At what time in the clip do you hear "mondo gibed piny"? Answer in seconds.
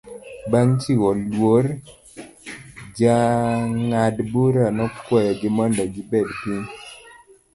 5.57-6.65